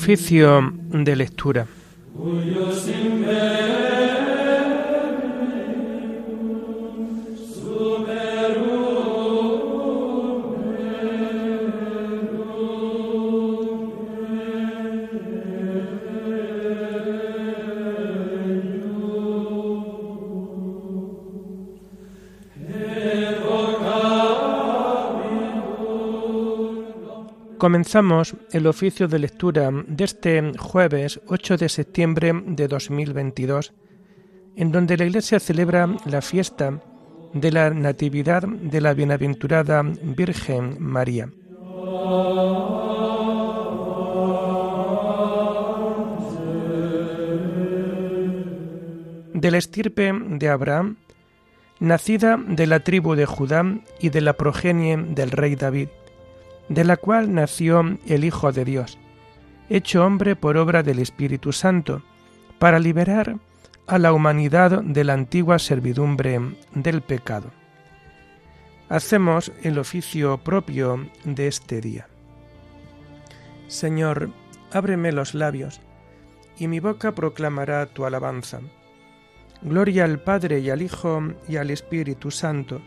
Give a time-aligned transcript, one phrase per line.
[0.00, 1.66] Oficio de lectura.
[27.58, 33.72] Comenzamos el oficio de lectura de este jueves 8 de septiembre de 2022,
[34.54, 36.80] en donde la Iglesia celebra la fiesta
[37.34, 41.30] de la Natividad de la Bienaventurada Virgen María.
[49.34, 50.96] De la estirpe de Abraham,
[51.80, 53.64] nacida de la tribu de Judá
[54.00, 55.88] y de la progenie del rey David,
[56.68, 58.98] de la cual nació el Hijo de Dios,
[59.68, 62.02] hecho hombre por obra del Espíritu Santo,
[62.58, 63.36] para liberar
[63.86, 66.40] a la humanidad de la antigua servidumbre
[66.74, 67.50] del pecado.
[68.88, 72.06] Hacemos el oficio propio de este día.
[73.66, 74.30] Señor,
[74.72, 75.80] ábreme los labios,
[76.58, 78.60] y mi boca proclamará tu alabanza.
[79.62, 82.80] Gloria al Padre y al Hijo y al Espíritu Santo,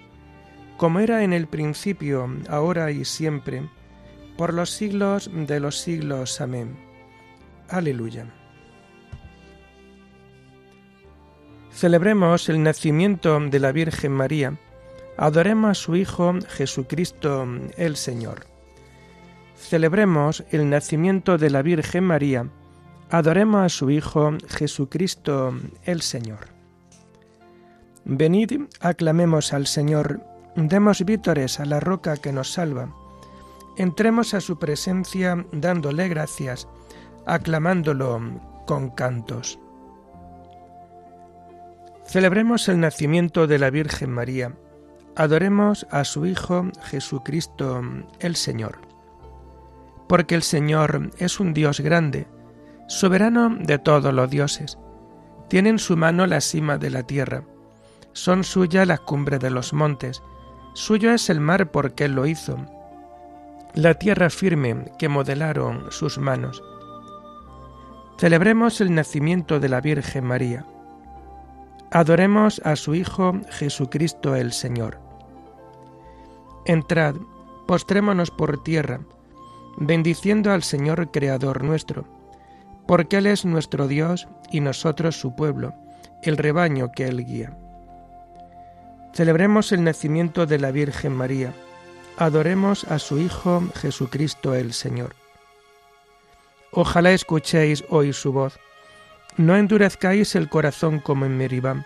[0.82, 3.70] como era en el principio, ahora y siempre,
[4.36, 6.42] por los siglos de los siglos.
[6.42, 6.76] Amén.
[7.70, 8.26] Aleluya.
[11.72, 14.58] Celebremos el nacimiento de la Virgen María.
[15.18, 18.48] Adoremos a su Hijo Jesucristo el Señor.
[19.56, 22.48] Celebremos el nacimiento de la Virgen María.
[23.12, 26.48] Adoremos a su Hijo Jesucristo el Señor.
[28.04, 32.94] Venid, aclamemos al Señor Demos vítores a la roca que nos salva.
[33.78, 36.68] Entremos a su presencia dándole gracias,
[37.26, 38.20] aclamándolo
[38.68, 39.60] con cantos.
[42.06, 44.54] Celebremos el nacimiento de la Virgen María.
[45.16, 47.82] Adoremos a su Hijo Jesucristo
[48.20, 48.80] el Señor.
[50.10, 52.28] Porque el Señor es un Dios grande,
[52.88, 54.78] soberano de todos los dioses.
[55.48, 57.46] Tiene en su mano la cima de la tierra.
[58.12, 60.22] Son suyas las cumbres de los montes
[60.74, 62.58] Suyo es el mar porque Él lo hizo,
[63.74, 66.64] la tierra firme que modelaron sus manos.
[68.18, 70.66] Celebremos el nacimiento de la Virgen María.
[71.92, 75.00] Adoremos a su Hijo Jesucristo el Señor.
[76.66, 77.16] Entrad,
[77.68, 79.02] postrémonos por tierra,
[79.78, 82.06] bendiciendo al Señor Creador nuestro,
[82.88, 85.74] porque Él es nuestro Dios y nosotros su pueblo,
[86.24, 87.58] el rebaño que Él guía.
[89.14, 91.54] Celebremos el nacimiento de la Virgen María.
[92.18, 95.16] Adoremos a su Hijo Jesucristo el Señor.
[96.72, 98.58] Ojalá escuchéis hoy su voz.
[99.36, 101.84] No endurezcáis el corazón como en Meribam,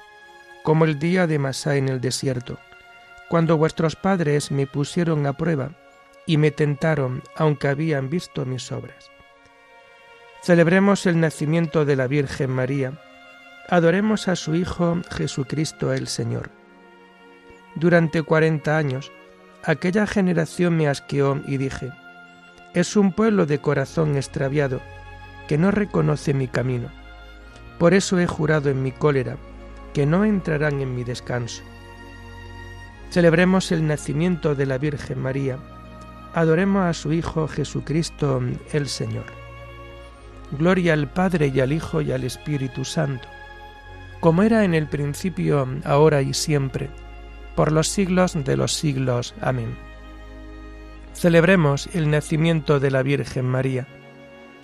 [0.64, 2.60] como el día de Masá en el desierto,
[3.28, 5.72] cuando vuestros padres me pusieron a prueba
[6.28, 9.10] y me tentaron aunque habían visto mis obras.
[10.44, 13.02] Celebremos el nacimiento de la Virgen María.
[13.68, 16.65] Adoremos a su Hijo Jesucristo el Señor.
[17.76, 19.12] Durante cuarenta años,
[19.64, 21.92] aquella generación me asqueó y dije,
[22.74, 24.82] es un pueblo de corazón extraviado,
[25.48, 26.90] que no reconoce mi camino.
[27.78, 29.38] Por eso he jurado en mi cólera,
[29.94, 31.64] que no entrarán en mi descanso.
[33.12, 35.58] Celebremos el nacimiento de la Virgen María,
[36.34, 39.26] adoremos a su Hijo Jesucristo el Señor.
[40.52, 43.28] Gloria al Padre y al Hijo y al Espíritu Santo,
[44.20, 46.90] como era en el principio, ahora y siempre,
[47.56, 49.34] por los siglos de los siglos.
[49.42, 49.76] Amén.
[51.14, 53.88] Celebremos el nacimiento de la Virgen María.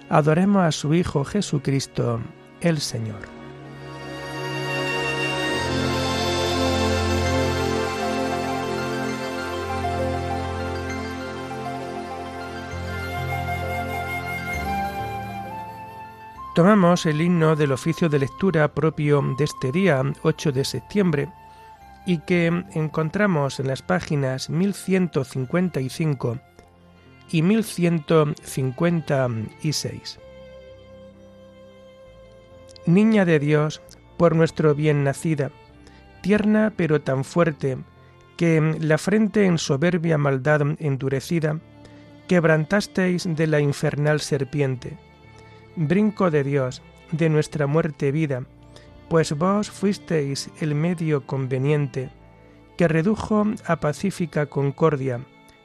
[0.09, 2.19] Adoremos a su Hijo Jesucristo,
[2.59, 3.41] el Señor.
[16.53, 21.29] Tomamos el himno del oficio de lectura propio de este día, 8 de septiembre,
[22.05, 26.39] y que encontramos en las páginas 1155
[27.31, 30.19] y 1156.
[32.85, 33.81] Niña de Dios,
[34.17, 35.49] por nuestro bien nacida,
[36.21, 37.77] tierna pero tan fuerte,
[38.37, 41.59] que la frente en soberbia maldad endurecida,
[42.27, 44.97] quebrantasteis de la infernal serpiente.
[45.75, 46.81] Brinco de Dios,
[47.11, 48.45] de nuestra muerte vida,
[49.11, 52.11] pues vos fuisteis el medio conveniente
[52.77, 55.19] que redujo a pacífica concordia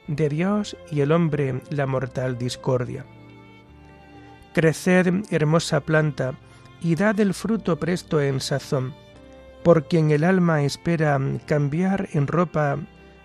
[0.07, 3.05] de Dios y el hombre la mortal discordia.
[4.53, 6.33] Creced, hermosa planta,
[6.81, 8.93] y dad el fruto presto en sazón,
[9.63, 12.77] por quien el alma espera cambiar en ropa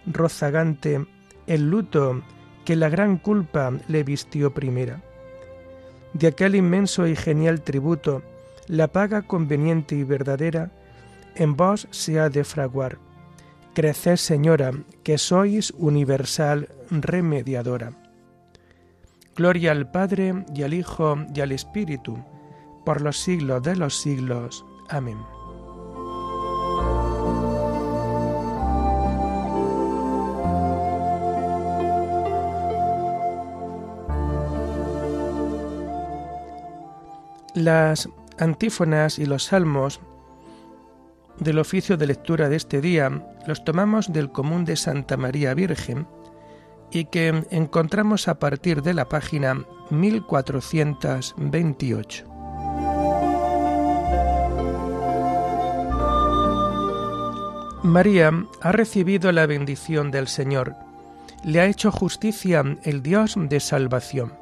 [0.06, 1.04] rozagante
[1.48, 2.22] el luto
[2.64, 5.02] que la gran culpa le vistió primera.
[6.12, 8.22] De aquel inmenso y genial tributo,
[8.68, 10.70] la paga conveniente y verdadera,
[11.34, 12.98] en vos se ha de fraguar.
[13.74, 14.72] Creced, Señora,
[15.02, 17.92] que sois universal remediadora.
[19.34, 22.18] Gloria al Padre y al Hijo y al Espíritu,
[22.84, 24.64] por los siglos de los siglos.
[24.90, 25.18] Amén.
[37.54, 38.08] Las
[38.38, 40.00] antífonas y los salmos
[41.38, 46.06] del oficio de lectura de este día los tomamos del común de Santa María Virgen
[46.90, 52.26] y que encontramos a partir de la página 1428.
[57.82, 58.30] María
[58.60, 60.76] ha recibido la bendición del Señor,
[61.42, 64.41] le ha hecho justicia el Dios de salvación.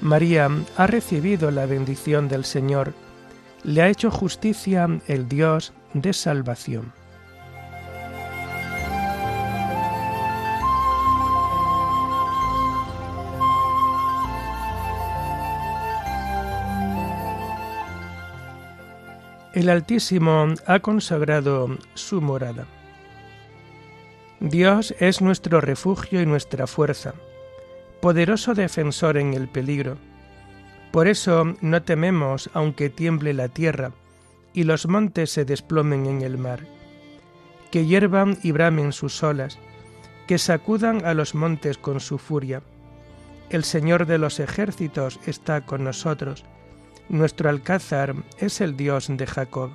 [0.00, 2.92] María ha recibido la bendición del Señor,
[3.64, 6.92] le ha hecho justicia el Dios de salvación.
[19.54, 22.66] El Altísimo ha consagrado su morada.
[24.38, 27.14] Dios es nuestro refugio y nuestra fuerza
[28.00, 29.96] poderoso defensor en el peligro.
[30.92, 33.92] Por eso no tememos aunque tiemble la tierra
[34.52, 36.60] y los montes se desplomen en el mar,
[37.70, 39.58] que hiervan y bramen sus olas,
[40.26, 42.62] que sacudan a los montes con su furia.
[43.50, 46.44] El Señor de los ejércitos está con nosotros,
[47.08, 49.70] nuestro alcázar es el Dios de Jacob.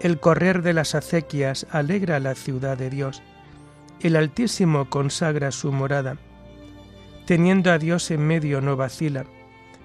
[0.00, 3.22] El correr de las acequias alegra la ciudad de Dios,
[4.00, 6.18] el Altísimo consagra su morada
[7.26, 9.24] Teniendo a Dios en medio no vacila.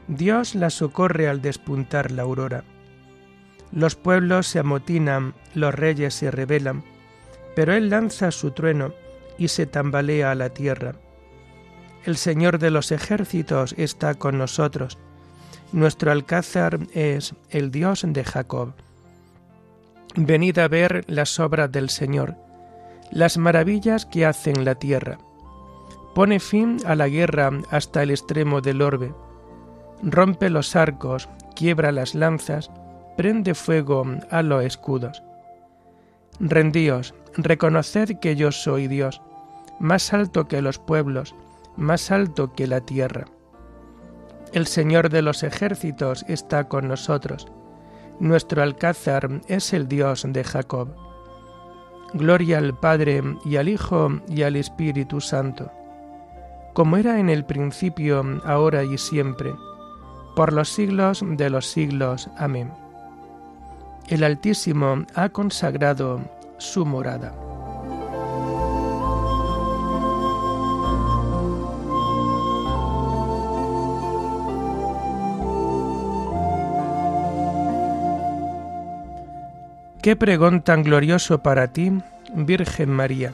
[0.08, 2.64] Dios la socorre al despuntar la aurora.
[3.72, 6.84] Los pueblos se amotinan, los reyes se rebelan,
[7.56, 8.94] pero Él lanza su trueno
[9.38, 10.96] y se tambalea a la tierra.
[12.04, 14.98] El Señor de los ejércitos está con nosotros.
[15.72, 18.74] Nuestro alcázar es el Dios de Jacob.
[20.16, 22.36] Venid a ver las obras del Señor,
[23.12, 25.20] las maravillas que hace en la tierra
[26.20, 29.14] Pone fin a la guerra hasta el extremo del orbe.
[30.04, 32.70] Rompe los arcos, quiebra las lanzas,
[33.16, 35.24] prende fuego a los escudos.
[36.42, 39.22] Rendíos, reconoced que yo soy Dios,
[39.80, 41.36] más alto que los pueblos,
[41.78, 43.24] más alto que la tierra.
[44.52, 47.48] El Señor de los ejércitos está con nosotros.
[48.20, 50.90] Nuestro alcázar es el Dios de Jacob.
[52.14, 55.72] Gloria al Padre y al Hijo y al Espíritu Santo
[56.74, 59.54] como era en el principio, ahora y siempre,
[60.36, 62.30] por los siglos de los siglos.
[62.38, 62.72] Amén.
[64.08, 66.22] El Altísimo ha consagrado
[66.58, 67.34] su morada.
[80.02, 81.92] Qué pregón tan glorioso para ti,
[82.34, 83.34] Virgen María.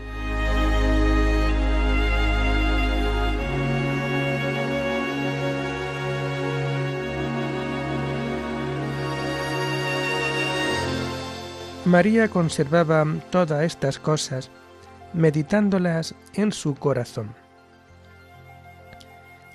[11.85, 14.51] María conservaba todas estas cosas,
[15.13, 17.33] meditándolas en su corazón.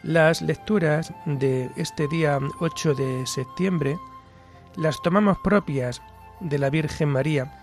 [0.03, 3.97] Las lecturas de este día 8 de septiembre
[4.77, 6.03] las tomamos propias
[6.41, 7.63] de la Virgen María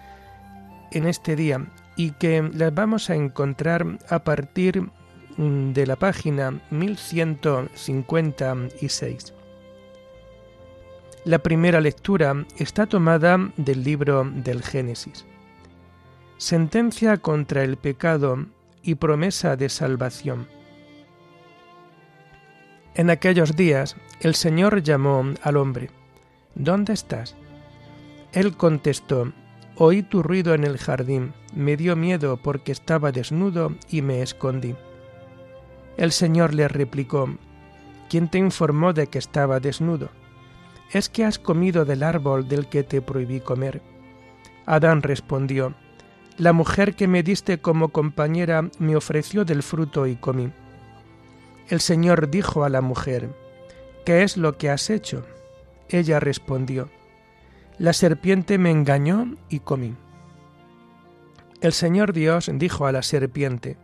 [0.92, 1.68] en este día
[1.98, 4.90] y que las vamos a encontrar a partir
[5.36, 9.34] mm, de la página 1156.
[11.26, 15.26] La primera lectura está tomada del libro del Génesis.
[16.36, 18.46] Sentencia contra el pecado
[18.82, 20.50] y promesa de salvación.
[22.96, 25.92] En aquellos días el Señor llamó al hombre.
[26.56, 27.38] ¿Dónde estás?
[28.34, 29.32] Él contestó,
[29.78, 34.76] Oí tu ruido en el jardín, me dio miedo porque estaba desnudo y me escondí.
[35.96, 37.30] El Señor le replicó,
[38.10, 40.10] ¿quién te informó de que estaba desnudo?
[40.94, 43.82] ¿Es que has comido del árbol del que te prohibí comer?
[44.66, 45.74] Adán respondió,
[46.38, 50.52] La mujer que me diste como compañera me ofreció del fruto y comí.
[51.68, 53.30] El Señor dijo a la mujer,
[54.06, 55.26] ¿qué es lo que has hecho?
[55.90, 56.90] Ella respondió,
[57.80, 59.96] La serpiente me engañó y comí.
[61.62, 63.78] El Señor Dios dijo a la serpiente,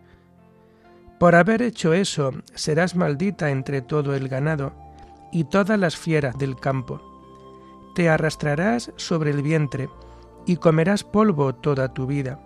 [1.17, 4.73] Por haber hecho eso, serás maldita entre todo el ganado,
[5.31, 7.01] y todas las fieras del campo.
[7.95, 9.89] Te arrastrarás sobre el vientre
[10.45, 12.39] y comerás polvo toda tu vida.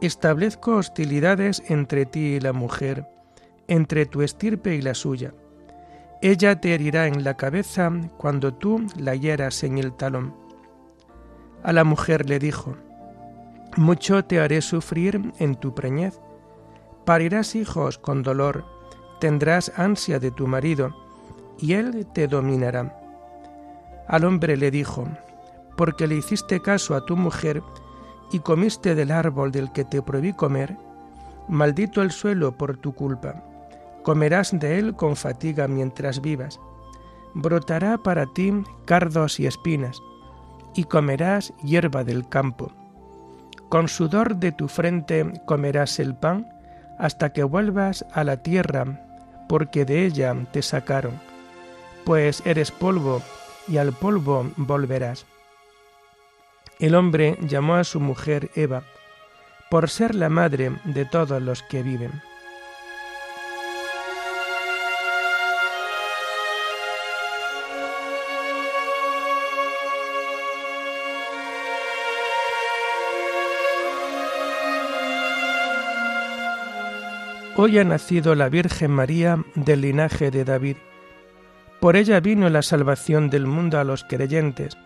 [0.00, 3.06] Establezco hostilidades entre ti y la mujer,
[3.68, 5.32] entre tu estirpe y la suya.
[6.22, 10.34] Ella te herirá en la cabeza cuando tú la hieras en el talón.
[11.62, 12.76] A la mujer le dijo,
[13.76, 16.18] Mucho te haré sufrir en tu preñez.
[17.04, 18.64] Parirás hijos con dolor,
[19.20, 21.05] tendrás ansia de tu marido,
[21.58, 22.98] y él te dominará.
[24.08, 25.06] Al hombre le dijo,
[25.76, 27.62] porque le hiciste caso a tu mujer
[28.32, 30.76] y comiste del árbol del que te prohibí comer,
[31.48, 33.42] maldito el suelo por tu culpa.
[34.02, 36.60] Comerás de él con fatiga mientras vivas.
[37.34, 38.52] Brotará para ti
[38.84, 40.00] cardos y espinas,
[40.74, 42.72] y comerás hierba del campo.
[43.68, 46.48] Con sudor de tu frente comerás el pan
[46.98, 49.02] hasta que vuelvas a la tierra,
[49.48, 51.20] porque de ella te sacaron
[52.06, 53.20] pues eres polvo
[53.66, 55.26] y al polvo volverás.
[56.78, 58.84] El hombre llamó a su mujer Eva,
[59.70, 62.12] por ser la madre de todos los que viven.
[77.56, 80.76] Hoy ha nacido la Virgen María del linaje de David
[81.86, 84.76] por ella vino la salvación del mundo a los creyentes,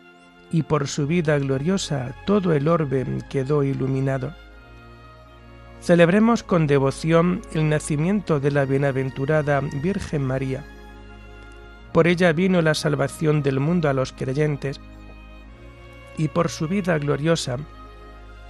[0.52, 4.34] y por su vida gloriosa todo el orbe quedó iluminado.
[5.80, 10.62] Celebremos con devoción el nacimiento de la bienaventurada Virgen María.
[11.94, 14.78] Por ella vino la salvación del mundo a los creyentes,
[16.18, 17.56] y por su vida gloriosa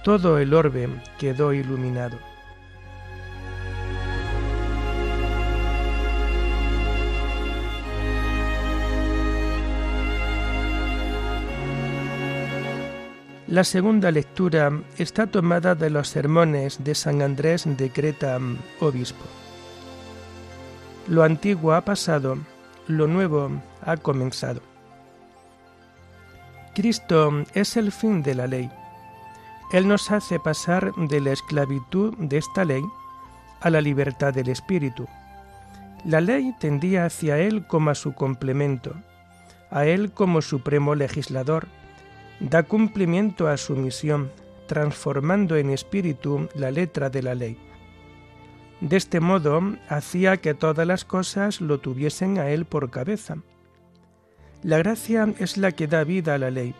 [0.03, 2.30] todo el orbe quedó iluminado.
[13.51, 18.39] La segunda lectura está tomada de los sermones de San Andrés de Creta,
[18.79, 19.25] obispo.
[21.09, 22.37] Lo antiguo ha pasado,
[22.87, 23.51] lo nuevo
[23.85, 24.61] ha comenzado.
[26.73, 28.71] Cristo es el fin de la ley.
[29.73, 32.83] Él nos hace pasar de la esclavitud de esta ley
[33.59, 35.09] a la libertad del Espíritu.
[36.05, 38.95] La ley tendía hacia Él como a su complemento,
[39.69, 41.67] a Él como supremo legislador,
[42.41, 44.31] da cumplimiento a su misión,
[44.67, 47.57] transformando en espíritu la letra de la ley.
[48.79, 53.37] De este modo hacía que todas las cosas lo tuviesen a Él por cabeza.
[54.63, 56.73] La gracia es la que da vida a la ley,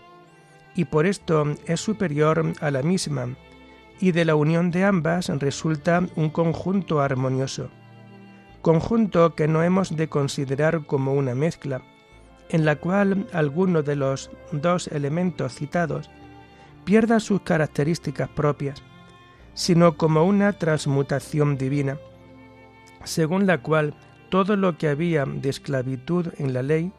[0.75, 3.36] y por esto es superior a la misma,
[4.00, 7.70] y de la unión de ambas resulta un conjunto armonioso,
[8.63, 11.84] conjunto que no hemos de considerar como una mezcla,
[12.51, 16.10] en la cual alguno de los dos elementos citados
[16.84, 18.84] pierda sus características propias,
[19.53, 21.98] sino como una transmutación divina,
[23.05, 23.93] según la cual
[24.29, 26.91] todo lo que había de esclavitud en la ley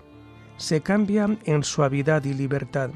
[0.57, 2.91] se cambia en suavidad y libertad,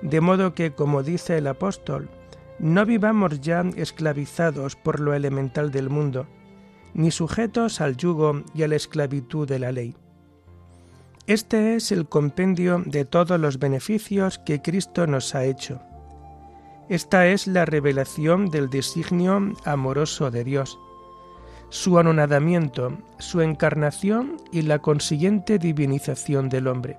[0.00, 2.08] de modo que, como dice el apóstol,
[2.58, 6.26] no vivamos ya esclavizados por lo elemental del mundo,
[6.94, 9.94] ni sujetos al yugo y a la esclavitud de la ley
[11.26, 15.80] este es el compendio de todos los beneficios que Cristo nos ha hecho.
[16.88, 20.78] Esta es la revelación del designio amoroso de Dios,
[21.68, 26.96] su anonadamiento, su encarnación y la consiguiente divinización del hombre.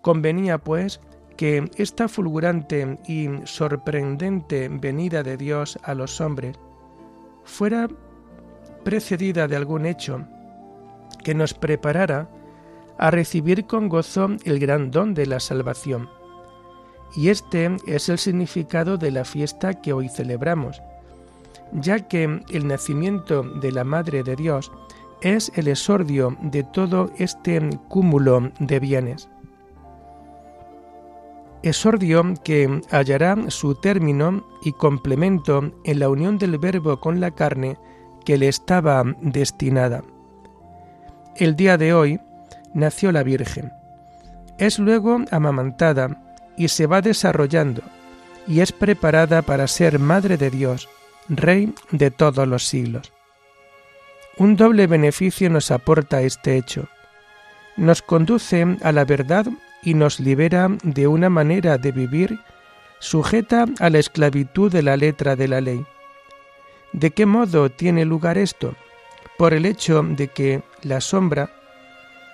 [0.00, 1.00] Convenía, pues,
[1.36, 6.58] que esta fulgurante y sorprendente venida de Dios a los hombres
[7.44, 7.88] fuera
[8.84, 10.26] precedida de algún hecho
[11.22, 12.28] que nos preparara
[12.98, 16.08] a recibir con gozo el gran don de la salvación.
[17.14, 20.80] Y este es el significado de la fiesta que hoy celebramos,
[21.72, 24.72] ya que el nacimiento de la Madre de Dios
[25.20, 29.28] es el esordio de todo este cúmulo de bienes.
[31.62, 37.78] Esordio que hallará su término y complemento en la unión del Verbo con la carne
[38.24, 40.02] que le estaba destinada.
[41.36, 42.20] El día de hoy,
[42.74, 43.72] nació la Virgen.
[44.58, 46.22] Es luego amamantada
[46.56, 47.82] y se va desarrollando
[48.46, 50.88] y es preparada para ser Madre de Dios,
[51.28, 53.12] Rey de todos los siglos.
[54.36, 56.88] Un doble beneficio nos aporta este hecho.
[57.76, 59.46] Nos conduce a la verdad
[59.82, 62.38] y nos libera de una manera de vivir
[62.98, 65.84] sujeta a la esclavitud de la letra de la ley.
[66.92, 68.74] ¿De qué modo tiene lugar esto?
[69.38, 71.50] Por el hecho de que la sombra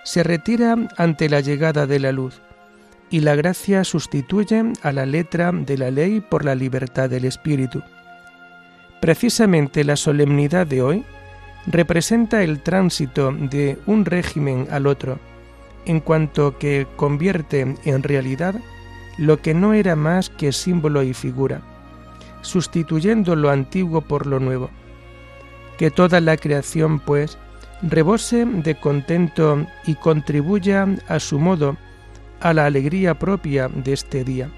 [0.09, 2.41] se retira ante la llegada de la luz
[3.11, 7.83] y la gracia sustituye a la letra de la ley por la libertad del Espíritu.
[9.03, 11.05] Precisamente la solemnidad de hoy
[11.67, 15.19] representa el tránsito de un régimen al otro,
[15.85, 18.55] en cuanto que convierte en realidad
[19.19, 21.61] lo que no era más que símbolo y figura,
[22.41, 24.71] sustituyendo lo antiguo por lo nuevo.
[25.77, 27.37] Que toda la creación, pues,
[27.83, 31.77] rebose de contento y contribuya a su modo
[32.41, 34.51] a la alegría propia de este día.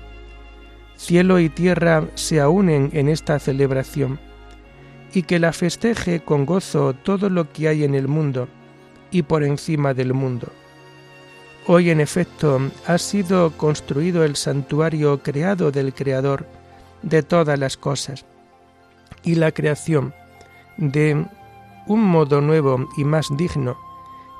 [0.96, 4.20] Cielo y tierra se unen en esta celebración
[5.14, 8.48] y que la festeje con gozo todo lo que hay en el mundo
[9.10, 10.52] y por encima del mundo.
[11.66, 16.46] Hoy en efecto ha sido construido el santuario creado del Creador
[17.02, 18.24] de todas las cosas
[19.22, 20.14] y la creación
[20.76, 21.26] de
[21.90, 23.76] un modo nuevo y más digno,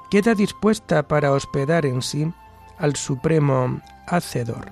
[0.08, 2.32] queda dispuesta para hospedar en sí
[2.78, 4.70] al Supremo Hacedor.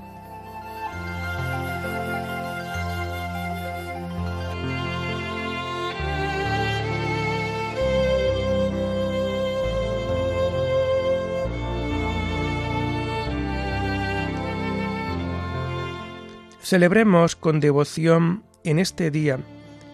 [16.62, 19.41] Celebremos con devoción en este día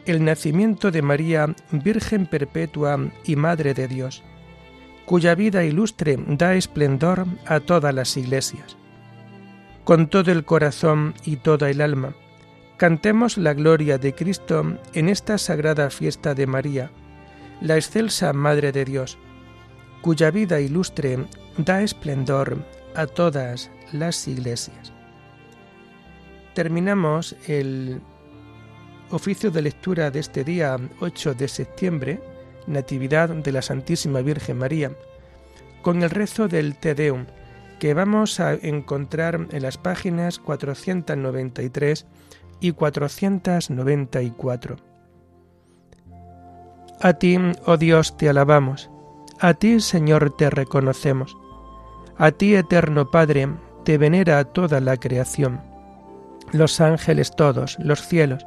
[0.07, 4.23] el nacimiento de María, Virgen Perpetua y Madre de Dios,
[5.07, 8.77] cuya vida ilustre da esplendor a todas las iglesias.
[9.85, 12.15] Con todo el corazón y toda el alma,
[12.77, 16.91] cantemos la gloria de Cristo en esta sagrada fiesta de María,
[17.61, 19.19] la excelsa Madre de Dios,
[20.01, 21.19] cuya vida ilustre
[21.59, 22.59] da esplendor
[22.95, 24.93] a todas las iglesias.
[26.55, 28.01] Terminamos el
[29.11, 32.21] Oficio de lectura de este día 8 de septiembre,
[32.67, 34.93] Natividad de la Santísima Virgen María,
[35.83, 37.27] con el rezo del Te Deum,
[37.79, 42.07] que vamos a encontrar en las páginas 493
[42.61, 44.77] y 494.
[47.01, 47.37] A ti,
[47.67, 48.91] oh Dios, te alabamos,
[49.39, 51.37] a ti, Señor, te reconocemos,
[52.17, 53.49] a ti, eterno Padre,
[53.85, 55.61] te venera toda la creación,
[56.53, 58.47] los ángeles todos, los cielos,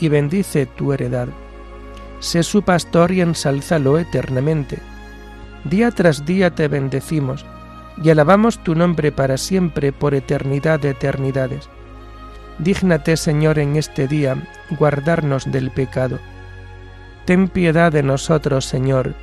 [0.00, 1.28] y bendice tu heredad.
[2.20, 4.78] Sé su pastor y ensálzalo eternamente.
[5.64, 7.44] Día tras día te bendecimos
[8.02, 11.68] y alabamos tu nombre para siempre por eternidad de eternidades.
[12.58, 14.36] Dígnate, Señor, en este día
[14.70, 16.18] guardarnos del pecado.
[17.24, 19.14] Ten piedad de nosotros, Señor,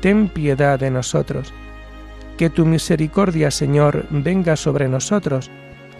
[0.00, 1.52] ten piedad de nosotros.
[2.36, 5.50] Que tu misericordia, Señor, venga sobre nosotros,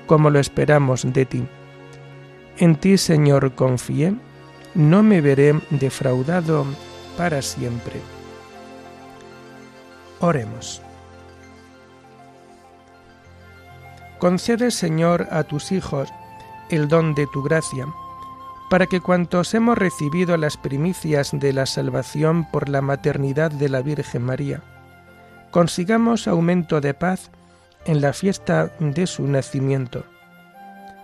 [0.07, 1.45] como lo esperamos de ti.
[2.57, 4.15] En ti, Señor, confié,
[4.75, 6.65] no me veré defraudado
[7.17, 8.01] para siempre.
[10.21, 10.81] Oremos.
[14.21, 16.09] Concede, Señor, a tus hijos
[16.71, 17.87] el don de tu gracia,
[18.71, 23.83] para que cuantos hemos recibido las primicias de la salvación por la maternidad de la
[23.83, 24.63] Virgen María,
[25.51, 27.31] consigamos aumento de paz
[27.85, 30.05] en la fiesta de su nacimiento